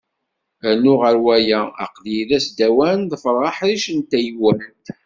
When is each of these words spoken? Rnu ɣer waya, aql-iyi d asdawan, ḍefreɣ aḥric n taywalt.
Rnu 0.73 0.93
ɣer 1.01 1.15
waya, 1.25 1.59
aql-iyi 1.83 2.23
d 2.29 2.31
asdawan, 2.37 2.99
ḍefreɣ 3.11 3.43
aḥric 3.51 3.83
n 3.91 3.99
taywalt. 4.09 4.85